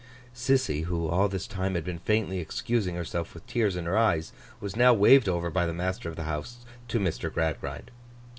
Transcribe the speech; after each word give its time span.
Sissy, 0.33 0.85
who 0.85 1.07
all 1.07 1.27
this 1.29 1.45
time 1.45 1.75
had 1.75 1.83
been 1.83 1.99
faintly 1.99 2.39
excusing 2.39 2.95
herself 2.95 3.35
with 3.35 3.45
tears 3.45 3.75
in 3.75 3.85
her 3.85 3.95
eyes, 3.95 4.33
was 4.59 4.75
now 4.75 4.95
waved 4.95 5.29
over 5.29 5.51
by 5.51 5.67
the 5.67 5.73
master 5.75 6.09
of 6.09 6.15
the 6.15 6.23
house 6.23 6.65
to 6.87 6.97
Mr. 6.99 7.31
Gradgrind. 7.31 7.91